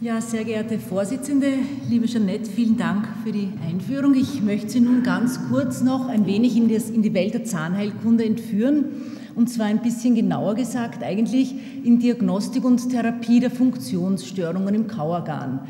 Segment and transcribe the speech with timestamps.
[0.00, 1.52] Ja, sehr geehrte Vorsitzende,
[1.88, 4.14] liebe Jeanette, vielen Dank für die Einführung.
[4.14, 7.44] Ich möchte Sie nun ganz kurz noch ein wenig in, das, in die Welt der
[7.44, 8.86] Zahnheilkunde entführen.
[9.36, 11.54] Und zwar ein bisschen genauer gesagt, eigentlich
[11.84, 15.60] in Diagnostik und Therapie der Funktionsstörungen im Kauorgan.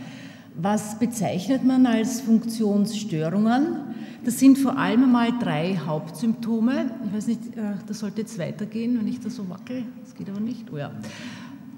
[0.57, 3.77] Was bezeichnet man als Funktionsstörungen?
[4.25, 6.91] Das sind vor allem einmal drei Hauptsymptome.
[7.07, 9.83] Ich weiß nicht, äh, das sollte jetzt weitergehen, wenn ich da so wackel.
[10.03, 10.73] Das geht aber nicht.
[10.73, 10.93] Oh ja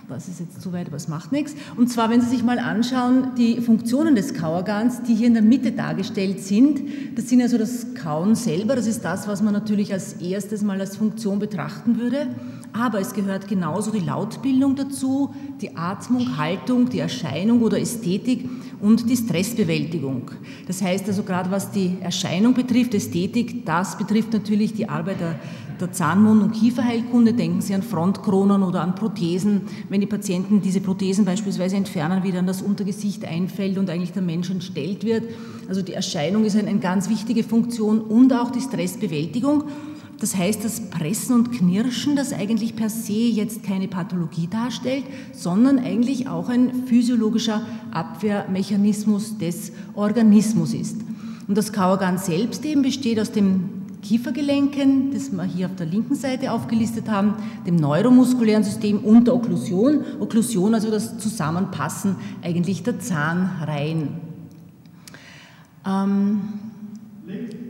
[0.09, 1.55] das ist jetzt zu weit, aber es macht nichts.
[1.77, 5.43] Und zwar, wenn Sie sich mal anschauen, die Funktionen des Kauorgans, die hier in der
[5.43, 6.81] Mitte dargestellt sind,
[7.17, 10.81] das sind also das Kauen selber, das ist das, was man natürlich als erstes mal
[10.81, 12.29] als Funktion betrachten würde.
[12.73, 18.49] Aber es gehört genauso die Lautbildung dazu, die Atmung, Haltung, die Erscheinung oder Ästhetik
[18.81, 20.31] und die Stressbewältigung.
[20.67, 25.41] Das heißt also gerade was die Erscheinung betrifft, Ästhetik, das betrifft natürlich die Arbeit der
[25.81, 29.63] der Zahnmund- und Kieferheilkunde, denken Sie an Frontkronen oder an Prothesen.
[29.89, 34.23] Wenn die Patienten diese Prothesen beispielsweise entfernen, wie dann das Untergesicht einfällt und eigentlich der
[34.23, 35.25] Mensch entstellt wird.
[35.69, 39.65] Also die Erscheinung ist eine, ganz wichtige Funktion und auch die Stressbewältigung.
[40.21, 45.79] Das heißt, das Pressen und Knirschen, das eigentlich per se jetzt keine Pathologie darstellt, sondern
[45.79, 50.97] eigentlich auch ein physiologischer Abwehrmechanismus des Organismus ist.
[51.49, 53.76] Und das Kauorgan selbst eben besteht aus dem
[54.07, 57.35] Kiefergelenken, das wir hier auf der linken Seite aufgelistet haben,
[57.67, 60.05] dem neuromuskulären System und der Okklusion.
[60.21, 64.11] Okklusion, also das Zusammenpassen eigentlich der Zahnreihen.
[65.85, 66.41] Ähm,
[67.27, 67.66] linke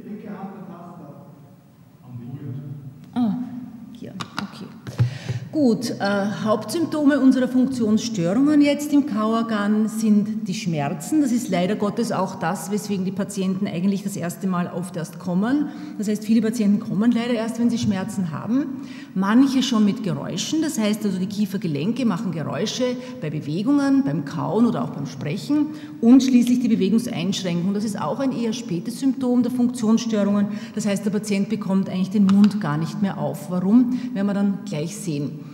[5.56, 11.22] Gut, äh, Hauptsymptome unserer Funktionsstörungen jetzt im Kauorgan sind die Schmerzen.
[11.22, 15.18] Das ist leider Gottes auch das, weswegen die Patienten eigentlich das erste Mal oft erst
[15.18, 15.70] kommen.
[15.96, 18.82] Das heißt, viele Patienten kommen leider erst, wenn sie Schmerzen haben.
[19.14, 22.84] Manche schon mit Geräuschen, das heißt also die Kiefergelenke machen Geräusche
[23.22, 25.68] bei Bewegungen, beim Kauen oder auch beim Sprechen.
[26.02, 27.72] Und schließlich die Bewegungseinschränkung.
[27.72, 30.48] Das ist auch ein eher spätes Symptom der Funktionsstörungen.
[30.74, 33.50] Das heißt, der Patient bekommt eigentlich den Mund gar nicht mehr auf.
[33.50, 33.98] Warum?
[34.12, 35.45] Werden wir dann gleich sehen.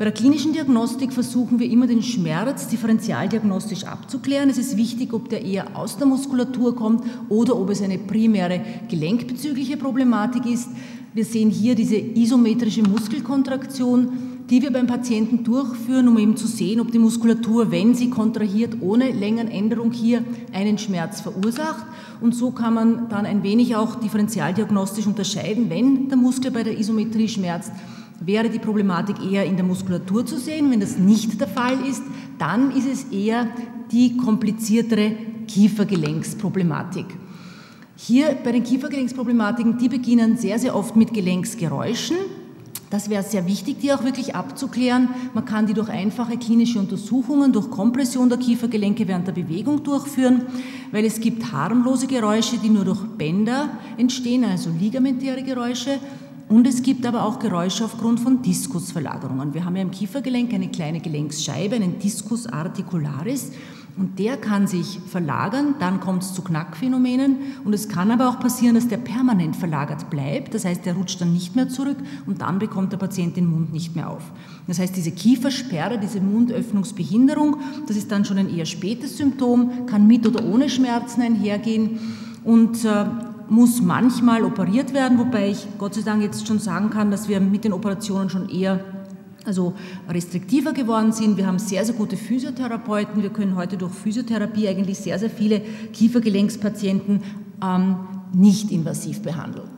[0.00, 4.48] Bei der klinischen Diagnostik versuchen wir immer den Schmerz differentialdiagnostisch abzuklären.
[4.48, 8.62] Es ist wichtig, ob der eher aus der Muskulatur kommt oder ob es eine primäre
[8.88, 10.70] gelenkbezügliche Problematik ist.
[11.12, 16.80] Wir sehen hier diese isometrische Muskelkontraktion, die wir beim Patienten durchführen, um eben zu sehen,
[16.80, 20.24] ob die Muskulatur, wenn sie kontrahiert, ohne Längenänderung hier
[20.54, 21.84] einen Schmerz verursacht.
[22.22, 26.78] Und so kann man dann ein wenig auch differentialdiagnostisch unterscheiden, wenn der Muskel bei der
[26.78, 27.72] Isometrie schmerzt
[28.20, 30.70] wäre die Problematik eher in der Muskulatur zu sehen.
[30.70, 32.02] Wenn das nicht der Fall ist,
[32.38, 33.48] dann ist es eher
[33.90, 35.12] die kompliziertere
[35.48, 37.06] Kiefergelenksproblematik.
[37.96, 42.16] Hier bei den Kiefergelenksproblematiken, die beginnen sehr, sehr oft mit Gelenksgeräuschen.
[42.88, 45.10] Das wäre sehr wichtig, die auch wirklich abzuklären.
[45.32, 50.42] Man kann die durch einfache klinische Untersuchungen, durch Kompression der Kiefergelenke während der Bewegung durchführen,
[50.90, 56.00] weil es gibt harmlose Geräusche, die nur durch Bänder entstehen, also ligamentäre Geräusche.
[56.50, 59.54] Und es gibt aber auch Geräusche aufgrund von Diskusverlagerungen.
[59.54, 63.52] Wir haben ja im Kiefergelenk eine kleine Gelenksscheibe, einen Discus articularis.
[63.96, 68.40] Und der kann sich verlagern, dann kommt es zu Knackphänomenen und es kann aber auch
[68.40, 72.40] passieren, dass der permanent verlagert bleibt, das heißt, der rutscht dann nicht mehr zurück und
[72.40, 74.22] dann bekommt der Patient den Mund nicht mehr auf.
[74.68, 77.56] Das heißt, diese Kiefersperre, diese Mundöffnungsbehinderung,
[77.88, 81.98] das ist dann schon ein eher spätes Symptom, kann mit oder ohne Schmerzen einhergehen
[82.44, 83.04] und äh,
[83.50, 87.40] muss manchmal operiert werden, wobei ich Gott sei Dank jetzt schon sagen kann, dass wir
[87.40, 88.80] mit den Operationen schon eher
[89.44, 89.74] also
[90.08, 91.36] restriktiver geworden sind.
[91.36, 93.22] Wir haben sehr, sehr gute Physiotherapeuten.
[93.22, 95.60] Wir können heute durch Physiotherapie eigentlich sehr, sehr viele
[95.92, 97.22] Kiefergelenkspatienten
[97.62, 97.96] ähm,
[98.32, 99.68] nicht invasiv behandeln.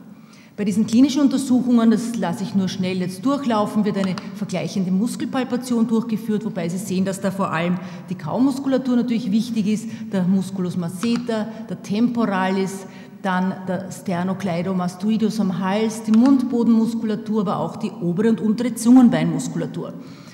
[0.55, 5.87] Bei diesen klinischen Untersuchungen, das lasse ich nur schnell jetzt durchlaufen, wird eine vergleichende Muskelpalpation
[5.87, 7.79] durchgeführt, wobei Sie sehen, dass da vor allem
[8.11, 12.85] die Kaumuskulatur natürlich wichtig ist, der Musculus masseter, der Temporalis,
[13.23, 19.93] dann der Sternocleidomastoidus am Hals, die Mundbodenmuskulatur, aber auch die obere und untere Zungenbeinmuskulatur.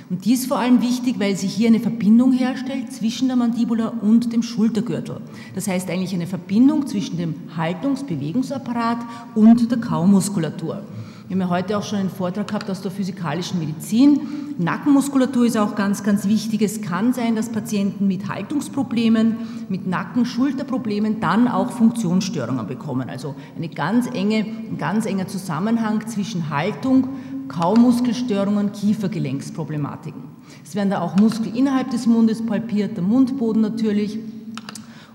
[0.10, 3.94] Und die ist vor allem wichtig, weil sie hier eine Verbindung herstellt zwischen der Mandibula
[4.02, 5.22] und dem Schultergürtel.
[5.54, 8.98] Das heißt eigentlich eine Verbindung zwischen dem Haltungs-Bewegungsapparat
[9.36, 10.82] und der Kaumuskulatur.
[11.30, 14.56] Wir haben ja heute auch schon einen Vortrag gehabt aus der physikalischen Medizin.
[14.58, 16.64] Nackenmuskulatur ist auch ganz, ganz wichtig.
[16.64, 19.38] Es kann sein, dass Patienten mit Haltungsproblemen,
[19.70, 23.12] mit Nacken-Schulterproblemen dann auch Funktionsstörungen bekommen.
[23.12, 27.10] Also eine ganz enge, ein ganz enger Zusammenhang zwischen Haltung,
[27.48, 30.24] Kaumuskelstörungen, Kiefergelenksproblematiken.
[30.66, 34.18] Es werden da auch Muskel innerhalb des Mundes palpiert, der Mundboden natürlich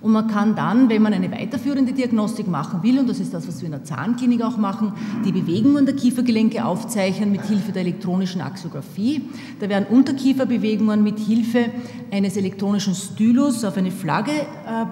[0.04, 3.48] Und man kann dann, wenn man eine weiterführende Diagnostik machen will, und das ist das,
[3.48, 4.92] was wir in der Zahnklinik auch machen,
[5.24, 9.22] die Bewegungen der Kiefergelenke aufzeichnen mit Hilfe der elektronischen Axiographie.
[9.60, 11.70] Da werden Unterkieferbewegungen mit Hilfe
[12.12, 14.84] eines elektronischen Stylus auf eine Flagge äh,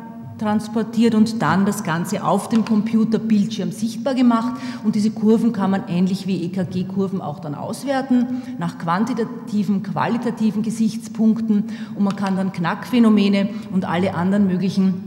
[0.43, 4.61] transportiert und dann das Ganze auf dem Computerbildschirm sichtbar gemacht.
[4.85, 11.65] Und diese Kurven kann man ähnlich wie EKG-Kurven auch dann auswerten, nach quantitativen, qualitativen Gesichtspunkten.
[11.95, 15.02] Und man kann dann Knackphänomene und alle anderen möglichen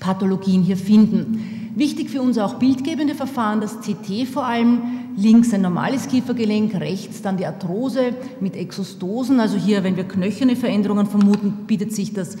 [0.00, 1.72] Pathologien hier finden.
[1.76, 4.82] Wichtig für uns auch bildgebende Verfahren, das CT vor allem,
[5.16, 9.38] links ein normales Kiefergelenk, rechts dann die Arthrose mit Exostosen.
[9.38, 12.36] Also hier, wenn wir knöcherne Veränderungen vermuten, bietet sich das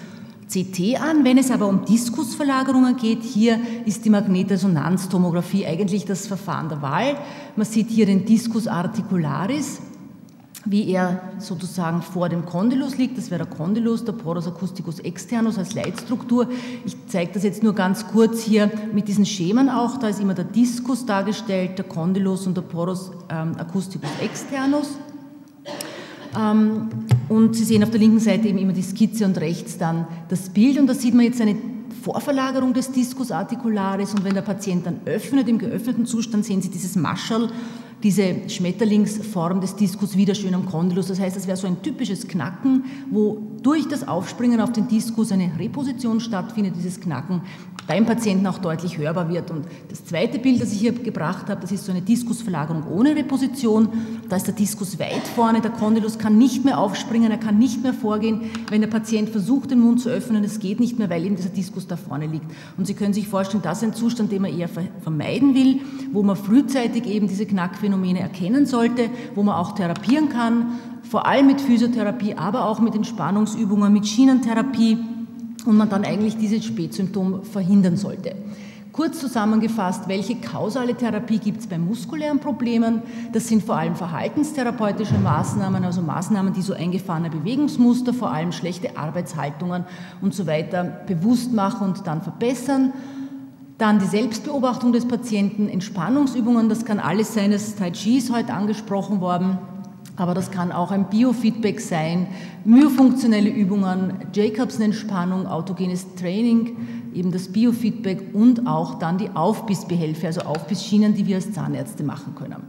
[0.48, 1.24] CT an.
[1.24, 7.16] Wenn es aber um Diskusverlagerungen geht, hier ist die Magnetresonanztomographie eigentlich das Verfahren der Wahl.
[7.54, 9.80] Man sieht hier den Discus articularis,
[10.66, 13.16] wie er sozusagen vor dem Condylus liegt.
[13.16, 16.48] Das wäre der Condylus, der Porus acousticus externus als Leitstruktur.
[16.84, 19.96] Ich zeige das jetzt nur ganz kurz hier mit diesen Schemen auch.
[19.96, 24.98] Da ist immer der Discus dargestellt, der Condylus und der Porus ähm, acousticus externus.
[26.38, 26.88] Ähm,
[27.28, 30.50] und Sie sehen auf der linken Seite eben immer die Skizze und rechts dann das
[30.50, 30.78] Bild.
[30.78, 31.56] Und da sieht man jetzt eine
[32.02, 34.12] Vorverlagerung des Discus articularis.
[34.12, 37.48] Und wenn der Patient dann öffnet, im geöffneten Zustand, sehen Sie dieses Maschel
[38.02, 41.08] diese Schmetterlingsform des Diskus wieder schön am Kondylus.
[41.08, 45.32] Das heißt, das wäre so ein typisches Knacken, wo durch das Aufspringen auf den Diskus
[45.32, 47.42] eine Reposition stattfindet, dieses Knacken
[47.90, 49.50] beim Patienten auch deutlich hörbar wird.
[49.50, 53.16] Und das zweite Bild, das ich hier gebracht habe, das ist so eine Diskusverlagerung ohne
[53.16, 53.88] Reposition.
[54.28, 57.82] Da ist der Diskus weit vorne, der Kondylus kann nicht mehr aufspringen, er kann nicht
[57.82, 58.42] mehr vorgehen.
[58.68, 61.48] Wenn der Patient versucht, den Mund zu öffnen, es geht nicht mehr, weil eben dieser
[61.48, 62.46] Diskus da vorne liegt.
[62.78, 65.80] Und Sie können sich vorstellen, das ist ein Zustand, den man eher vermeiden will,
[66.12, 71.48] wo man frühzeitig eben diese Knackphänomene erkennen sollte, wo man auch therapieren kann, vor allem
[71.48, 74.98] mit Physiotherapie, aber auch mit Entspannungsübungen, mit Schienentherapie
[75.66, 78.34] und man dann eigentlich dieses Spätsymptom verhindern sollte.
[78.92, 83.02] Kurz zusammengefasst, welche kausale Therapie gibt es bei muskulären Problemen?
[83.32, 88.98] Das sind vor allem verhaltenstherapeutische Maßnahmen, also Maßnahmen, die so eingefahrene Bewegungsmuster, vor allem schlechte
[88.98, 89.84] Arbeitshaltungen
[90.20, 92.92] und so weiter bewusst machen und dann verbessern.
[93.78, 98.52] Dann die Selbstbeobachtung des Patienten, Entspannungsübungen, das kann alles sein, das Tai Chi ist heute
[98.52, 99.56] angesprochen worden
[100.16, 102.26] aber das kann auch ein Biofeedback sein,
[102.64, 106.76] myofunktionelle Übungen, Jacobsen-Entspannung, autogenes Training,
[107.14, 112.34] eben das Biofeedback und auch dann die Aufbissbehelfe, also Aufbissschienen, die wir als Zahnärzte machen
[112.34, 112.62] können.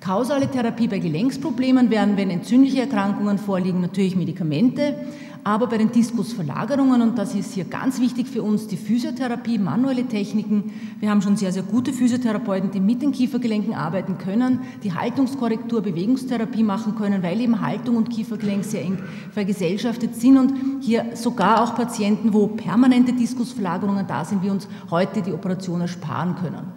[0.00, 4.96] Kausale Therapie bei Gelenksproblemen wären, wenn entzündliche Erkrankungen vorliegen, natürlich Medikamente,
[5.44, 10.06] aber bei den Diskusverlagerungen, und das ist hier ganz wichtig für uns, die Physiotherapie, manuelle
[10.06, 10.72] Techniken.
[11.00, 15.82] Wir haben schon sehr, sehr gute Physiotherapeuten, die mit den Kiefergelenken arbeiten können, die Haltungskorrektur,
[15.82, 18.98] Bewegungstherapie machen können, weil eben Haltung und Kiefergelenk sehr eng
[19.32, 25.20] vergesellschaftet sind und hier sogar auch Patienten, wo permanente Diskusverlagerungen da sind, wir uns heute
[25.20, 26.73] die Operation ersparen können.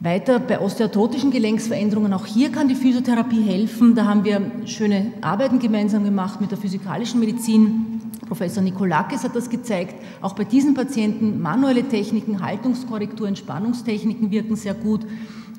[0.00, 3.96] Weiter bei osteoarthrotischen Gelenksveränderungen, auch hier kann die Physiotherapie helfen.
[3.96, 8.00] Da haben wir schöne Arbeiten gemeinsam gemacht mit der physikalischen Medizin.
[8.28, 9.96] Professor Nikolakis hat das gezeigt.
[10.20, 15.04] Auch bei diesen Patienten manuelle Techniken, Haltungskorrektur, Entspannungstechniken wirken sehr gut.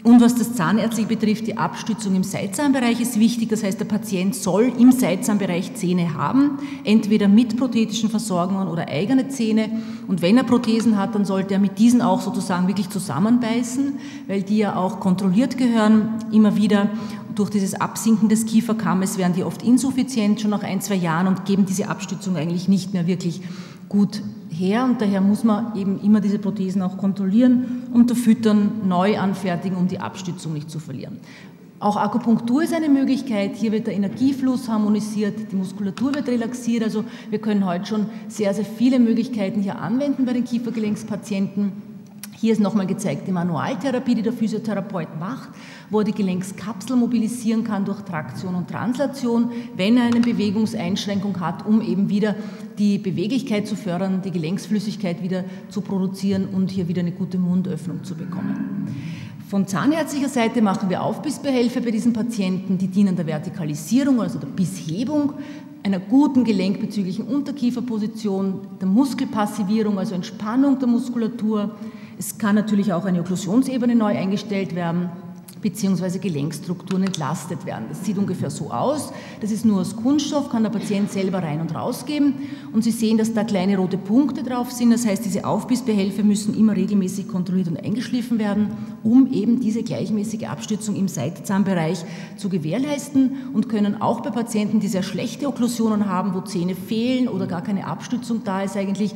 [0.02, 3.50] Und was das Zahnärztliche betrifft, die Abstützung im Seitzahnbereich ist wichtig.
[3.50, 6.52] Das heißt, der Patient soll im Seitzahnbereich Zähne haben,
[6.86, 9.70] entweder mit prothetischen Versorgungen oder eigene Zähne.
[10.08, 14.44] Und wenn er Prothesen hat, dann sollte er mit diesen auch sozusagen wirklich zusammenbeißen, weil
[14.44, 16.90] die ja auch kontrolliert gehören, immer wieder.
[17.36, 21.44] Durch dieses Absinken des Kieferkammes werden die oft insuffizient, schon nach ein, zwei Jahren und
[21.44, 23.42] geben diese Abstützung eigentlich nicht mehr wirklich
[23.90, 24.22] gut
[24.60, 29.88] her und daher muss man eben immer diese Prothesen auch kontrollieren, unterfüttern, neu anfertigen, um
[29.88, 31.18] die Abstützung nicht zu verlieren.
[31.80, 33.56] Auch Akupunktur ist eine Möglichkeit.
[33.56, 36.84] Hier wird der Energiefluss harmonisiert, die Muskulatur wird relaxiert.
[36.84, 41.89] Also wir können heute schon sehr, sehr viele Möglichkeiten hier anwenden bei den Kiefergelenkspatienten.
[42.40, 45.50] Hier ist nochmal gezeigt die Manualtherapie, die der Physiotherapeut macht,
[45.90, 51.66] wo er die Gelenkskapsel mobilisieren kann durch Traktion und Translation, wenn er eine Bewegungseinschränkung hat,
[51.66, 52.36] um eben wieder
[52.78, 58.06] die Beweglichkeit zu fördern, die Gelenksflüssigkeit wieder zu produzieren und hier wieder eine gute Mundöffnung
[58.06, 58.88] zu bekommen.
[59.50, 64.48] Von zahnärztlicher Seite machen wir Aufbissbehelfe bei diesen Patienten, die dienen der Vertikalisierung, also der
[64.48, 65.34] Bisshebung,
[65.84, 71.76] einer guten gelenkbezüglichen Unterkieferposition, der Muskelpassivierung, also Entspannung der Muskulatur,
[72.20, 75.10] es kann natürlich auch eine Okklusionsebene neu eingestellt werden
[75.62, 77.86] beziehungsweise Gelenkstrukturen entlastet werden.
[77.90, 79.12] Das sieht ungefähr so aus.
[79.42, 82.34] Das ist nur aus Kunststoff, kann der Patient selber rein und rausgeben.
[82.72, 84.92] Und Sie sehen, dass da kleine rote Punkte drauf sind.
[84.92, 88.70] Das heißt, diese Aufbissbehelfe müssen immer regelmäßig kontrolliert und eingeschliffen werden,
[89.04, 92.06] um eben diese gleichmäßige Abstützung im Seitzahnbereich
[92.38, 97.28] zu gewährleisten und können auch bei Patienten, die sehr schlechte Okklusionen haben, wo Zähne fehlen
[97.28, 99.14] oder gar keine Abstützung da ist, eigentlich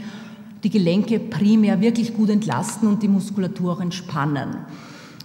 [0.63, 4.57] die Gelenke primär wirklich gut entlasten und die Muskulatur auch entspannen.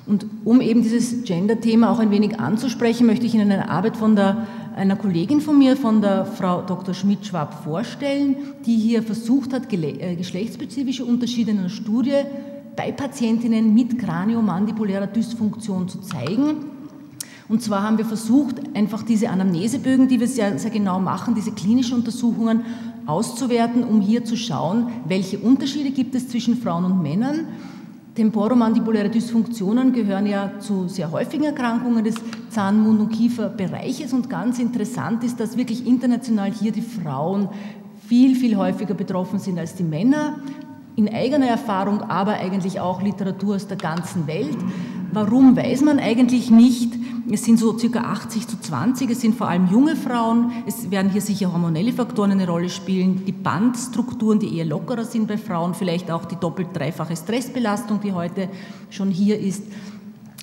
[0.06, 4.16] Und um eben dieses Gender-Thema auch ein wenig anzusprechen, möchte ich Ihnen eine Arbeit von
[4.16, 6.94] der, einer Kollegin von mir, von der Frau Dr.
[6.94, 12.22] Schmidt-Schwab vorstellen, die hier versucht hat, äh, geschlechtsspezifische Unterschiede in einer Studie
[12.74, 16.64] bei Patientinnen mit kraniomandibulärer Dysfunktion zu zeigen.
[17.48, 21.52] Und zwar haben wir versucht, einfach diese Anamnesebögen, die wir sehr, sehr genau machen, diese
[21.52, 22.64] klinischen Untersuchungen
[23.08, 27.46] auszuwerten, um hier zu schauen, welche Unterschiede gibt es zwischen Frauen und Männern
[28.18, 32.16] Temporomandibuläre Dysfunktionen gehören ja zu sehr häufigen Erkrankungen des
[32.50, 37.48] Zahn-, Mund- und Kieferbereiches und ganz interessant ist, dass wirklich international hier die Frauen
[38.08, 40.40] viel, viel häufiger betroffen sind als die Männer.
[40.96, 44.58] In eigener Erfahrung, aber eigentlich auch Literatur aus der ganzen Welt.
[45.12, 46.97] Warum weiß man eigentlich nicht?
[47.30, 51.10] Es sind so circa 80 zu 20, es sind vor allem junge Frauen, es werden
[51.10, 55.74] hier sicher hormonelle Faktoren eine Rolle spielen, die Bandstrukturen, die eher lockerer sind bei Frauen,
[55.74, 58.48] vielleicht auch die doppelt dreifache Stressbelastung, die heute
[58.88, 59.62] schon hier ist.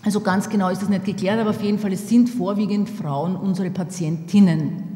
[0.03, 3.35] Also ganz genau ist das nicht geklärt, aber auf jeden Fall, es sind vorwiegend Frauen
[3.35, 4.94] unsere Patientinnen.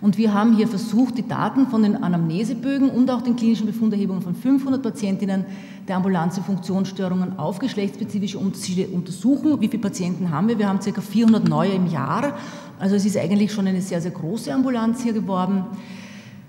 [0.00, 4.20] Und wir haben hier versucht, die Daten von den Anamnesebögen und auch den klinischen Befunderhebungen
[4.20, 5.46] von 500 Patientinnen
[5.88, 9.60] der ambulanten Funktionsstörungen auf geschlechtsspezifische Unterschiede untersuchen.
[9.60, 10.58] Wie viele Patienten haben wir?
[10.58, 11.00] Wir haben ca.
[11.00, 12.34] 400 neue im Jahr.
[12.78, 15.64] Also es ist eigentlich schon eine sehr, sehr große Ambulanz hier geworden.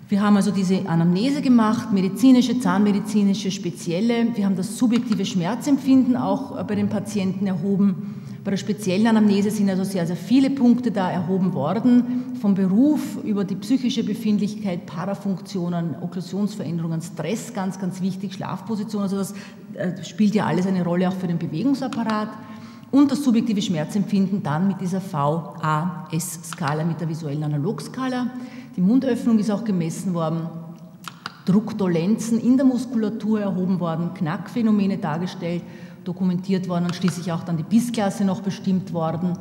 [0.10, 4.36] Wir haben also diese Anamnese gemacht, medizinische, zahnmedizinische, spezielle.
[4.36, 8.27] Wir haben das subjektive Schmerzempfinden auch bei den Patienten erhoben.
[8.48, 13.18] Bei der speziellen Anamnese sind also sehr, sehr viele Punkte da erhoben worden, vom Beruf
[13.26, 19.34] über die psychische Befindlichkeit, Parafunktionen, Okklusionsveränderungen, Stress, ganz, ganz wichtig, Schlafposition, also das
[19.74, 22.30] äh, spielt ja alles eine Rolle auch für den Bewegungsapparat.
[22.90, 28.28] Und das subjektive Schmerzempfinden dann mit dieser VAS-Skala, mit der visuellen Analogskala.
[28.78, 30.48] Die Mundöffnung ist auch gemessen worden,
[31.44, 35.64] Druckdolenzen in der Muskulatur erhoben worden, Knackphänomene dargestellt
[36.08, 39.38] dokumentiert worden und schließlich auch dann die Bissklasse noch bestimmt worden,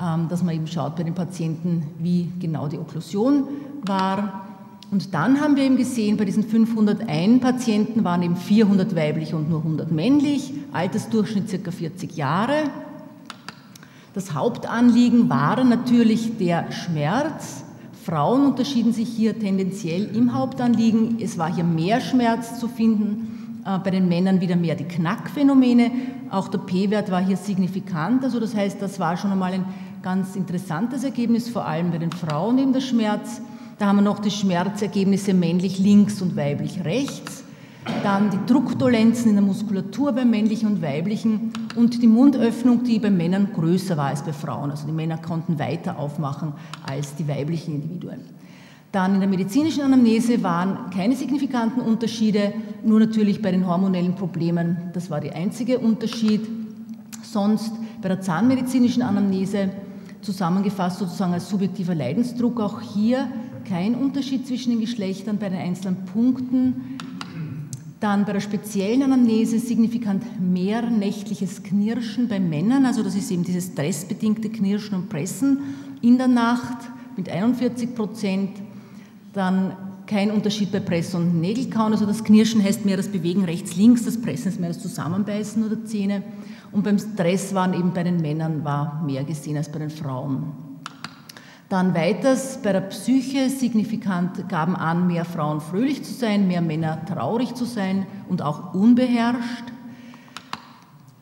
[0.00, 3.48] ähm, dass man eben schaut bei den Patienten, wie genau die Okklusion
[3.82, 4.46] war.
[4.90, 9.50] Und dann haben wir eben gesehen, bei diesen 501 Patienten waren eben 400 weiblich und
[9.50, 12.64] nur 100 männlich, Altersdurchschnitt circa 40 Jahre.
[14.14, 17.64] Das Hauptanliegen war natürlich der Schmerz.
[18.04, 21.18] Frauen unterschieden sich hier tendenziell im Hauptanliegen.
[21.20, 23.33] Es war hier mehr Schmerz zu finden
[23.64, 25.90] bei den Männern wieder mehr die Knackphänomene.
[26.30, 28.22] Auch der P-Wert war hier signifikant.
[28.22, 29.64] Also das heißt, das war schon einmal ein
[30.02, 33.40] ganz interessantes Ergebnis, vor allem bei den Frauen eben der Schmerz.
[33.78, 37.42] Da haben wir noch die Schmerzergebnisse männlich links und weiblich rechts.
[38.02, 43.10] Dann die Druckdolenzen in der Muskulatur bei männlichen und weiblichen und die Mundöffnung, die bei
[43.10, 44.70] Männern größer war als bei Frauen.
[44.70, 46.52] Also die Männer konnten weiter aufmachen
[46.86, 48.20] als die weiblichen Individuen.
[48.94, 52.52] Dann in der medizinischen Anamnese waren keine signifikanten Unterschiede,
[52.84, 56.42] nur natürlich bei den hormonellen Problemen, das war der einzige Unterschied.
[57.20, 59.70] Sonst bei der zahnmedizinischen Anamnese
[60.22, 63.26] zusammengefasst sozusagen als subjektiver Leidensdruck auch hier
[63.68, 66.96] kein Unterschied zwischen den Geschlechtern bei den einzelnen Punkten.
[67.98, 73.42] Dann bei der speziellen Anamnese signifikant mehr nächtliches Knirschen bei Männern, also das ist eben
[73.42, 75.58] dieses stressbedingte Knirschen und Pressen
[76.00, 76.78] in der Nacht
[77.16, 78.50] mit 41 Prozent
[79.34, 79.76] dann
[80.06, 81.92] kein Unterschied bei Press- und Nägelkauen.
[81.92, 85.84] Also das Knirschen heißt mehr das Bewegen rechts-links, das Pressen ist mehr das Zusammenbeißen oder
[85.84, 86.22] Zähne.
[86.72, 90.52] Und beim Stress waren eben bei den Männern war mehr gesehen als bei den Frauen.
[91.68, 97.04] Dann weiters bei der Psyche signifikant gaben an, mehr Frauen fröhlich zu sein, mehr Männer
[97.06, 99.64] traurig zu sein und auch unbeherrscht.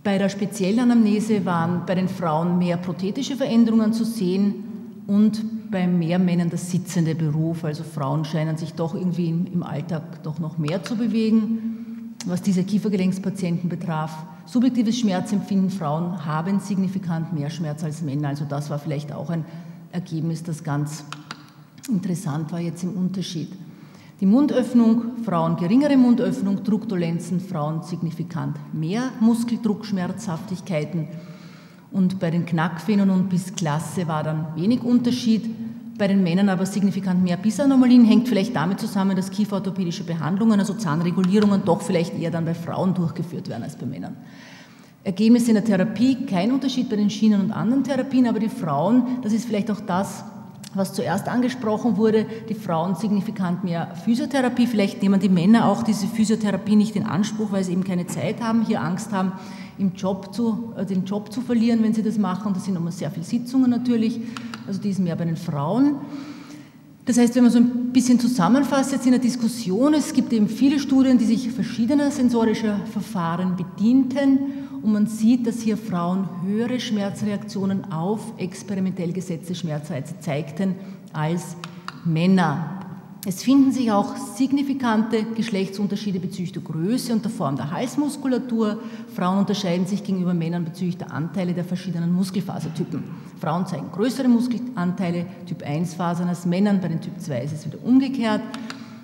[0.02, 4.71] Bei der speziellen Anamnese waren bei den Frauen mehr prothetische Veränderungen zu sehen
[5.12, 7.64] und bei mehr Männern das sitzende Beruf.
[7.64, 12.14] Also Frauen scheinen sich doch irgendwie im Alltag doch noch mehr zu bewegen.
[12.24, 18.28] Was diese Kiefergelenkspatienten betraf, subjektives Schmerzempfinden, Frauen haben signifikant mehr Schmerz als Männer.
[18.28, 19.44] Also das war vielleicht auch ein
[19.92, 21.04] Ergebnis, das ganz
[21.90, 23.52] interessant war jetzt im Unterschied.
[24.20, 31.08] Die Mundöffnung, Frauen geringere Mundöffnung, Druckdolenzen, Frauen signifikant mehr Muskeldruckschmerzhaftigkeiten.
[31.92, 35.48] Und bei den Knackfehlen und bis Klasse war dann wenig Unterschied.
[35.98, 40.72] Bei den Männern aber signifikant mehr Bissanomalien hängt vielleicht damit zusammen, dass kieferorthopädische Behandlungen, also
[40.72, 44.16] Zahnregulierungen, doch vielleicht eher dann bei Frauen durchgeführt werden als bei Männern.
[45.04, 49.18] Ergebnisse in der Therapie, kein Unterschied bei den Schienen und anderen Therapien, aber die Frauen,
[49.22, 50.24] das ist vielleicht auch das,
[50.74, 54.66] was zuerst angesprochen wurde, die Frauen signifikant mehr Physiotherapie.
[54.66, 58.40] Vielleicht nehmen die Männer auch diese Physiotherapie nicht in Anspruch, weil sie eben keine Zeit
[58.40, 59.32] haben, hier Angst haben,
[59.78, 62.52] im Job zu, äh, den Job zu verlieren, wenn sie das machen.
[62.54, 64.20] Das sind immer sehr viele Sitzungen natürlich,
[64.66, 65.96] also die ist mehr bei den Frauen.
[67.04, 70.48] Das heißt, wenn man so ein bisschen zusammenfasst jetzt in der Diskussion, es gibt eben
[70.48, 74.38] viele Studien, die sich verschiedener sensorischer Verfahren bedienten
[74.82, 80.76] und man sieht, dass hier Frauen höhere Schmerzreaktionen auf experimentell gesetzte Schmerzreize zeigten
[81.12, 81.56] als
[82.04, 82.81] Männer.
[83.24, 88.80] Es finden sich auch signifikante Geschlechtsunterschiede bezüglich der Größe und der Form der Halsmuskulatur.
[89.14, 93.04] Frauen unterscheiden sich gegenüber Männern bezüglich der Anteile der verschiedenen Muskelfasertypen.
[93.40, 97.64] Frauen zeigen größere Muskelanteile, Typ 1 Fasern als Männern, bei den Typ 2 ist es
[97.64, 98.42] wieder umgekehrt.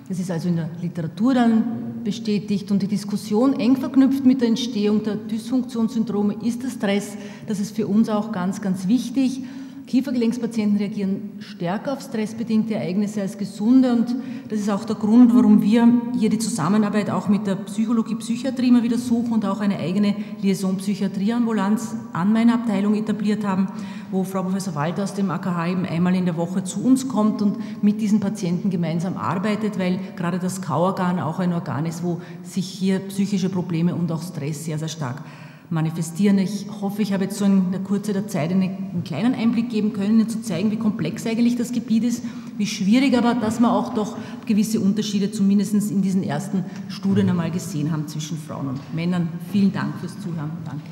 [0.09, 4.49] Das ist also in der Literatur dann bestätigt und die Diskussion eng verknüpft mit der
[4.49, 7.15] Entstehung der Dysfunktionssyndrome ist der Stress.
[7.47, 9.43] Das ist für uns auch ganz, ganz wichtig.
[9.89, 14.15] Kiefergelenkspatienten reagieren stärker auf stressbedingte Ereignisse als gesunde und
[14.47, 18.67] das ist auch der Grund, warum wir hier die Zusammenarbeit auch mit der Psychologie, Psychiatrie
[18.67, 23.67] immer wieder suchen und auch eine eigene Liaison-Psychiatrie-Ambulanz an meiner Abteilung etabliert haben,
[24.11, 27.41] wo Frau Professor Walter aus dem AKH eben einmal in der Woche zu uns kommt
[27.41, 32.21] und mit diesen Patienten gemeinsam arbeitet, weil gerade das Kauorgan auch ein Organ ist, wo
[32.43, 35.23] sich hier psychische Probleme und auch Stress sehr, sehr stark
[35.69, 36.37] manifestieren.
[36.39, 39.93] Ich hoffe, ich habe jetzt so in der Kurze der Zeit einen, kleinen Einblick geben
[39.93, 42.23] können, Ihnen zu zeigen, wie komplex eigentlich das Gebiet ist,
[42.57, 47.51] wie schwierig, aber dass wir auch doch gewisse Unterschiede zumindest in diesen ersten Studien einmal
[47.51, 49.29] gesehen haben zwischen Frauen und Männern.
[49.51, 50.51] Vielen Dank fürs Zuhören.
[50.65, 50.83] Danke.